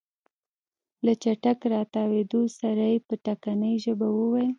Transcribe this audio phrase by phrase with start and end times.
[1.05, 4.49] له چټک راتاوېدو سره يې په ټکنۍ ژبه وويل.